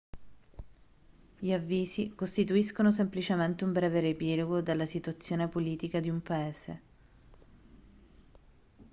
gli 1.37 1.51
avvisi 1.53 2.15
costituiscono 2.15 2.89
semplicemente 2.89 3.63
un 3.63 3.71
breve 3.71 3.99
riepilogo 3.99 4.59
della 4.59 4.87
situazione 4.87 5.47
politica 5.47 5.99
di 5.99 6.09
un 6.09 6.23
paese 6.23 6.81